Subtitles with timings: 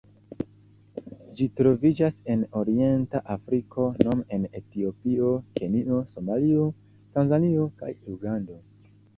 [1.41, 5.31] Ĝi troviĝas en Orienta Afriko nome en Etiopio,
[5.61, 6.67] Kenjo, Somalio,
[7.19, 8.61] Tanzanio kaj Ugando.